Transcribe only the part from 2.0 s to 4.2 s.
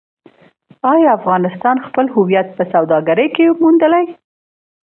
هویت په سوداګرۍ کې موندلی؟